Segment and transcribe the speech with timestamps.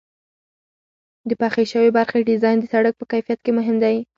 [1.29, 3.95] د پخې شوې برخې ډیزاین د سرک په کیفیت کې مهم دی